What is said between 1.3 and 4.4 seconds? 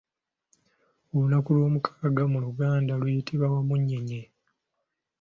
olw'omukaaga mu luganda luyitibwa Wamunyeenye.